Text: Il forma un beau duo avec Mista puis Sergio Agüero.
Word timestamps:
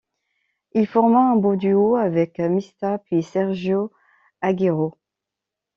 Il 0.71 0.87
forma 0.87 1.19
un 1.29 1.35
beau 1.35 1.55
duo 1.55 1.95
avec 1.95 2.39
Mista 2.39 2.97
puis 2.97 3.21
Sergio 3.21 3.91
Agüero. 4.41 4.97